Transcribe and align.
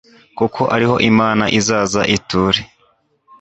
kuko 0.37 0.61
ariho 0.75 0.95
imana 1.09 1.45
izaza 1.59 2.01
iture 2.15 2.59